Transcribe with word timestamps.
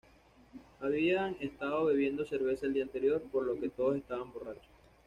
Habían 0.79 1.37
estado 1.41 1.85
bebiendo 1.85 2.25
cerveza 2.25 2.65
el 2.65 2.73
día 2.73 2.81
anterior, 2.81 3.21
por 3.31 3.43
lo 3.43 3.59
que 3.59 3.69
todos 3.69 3.97
estaban 3.97 4.33
borrachos. 4.33 4.65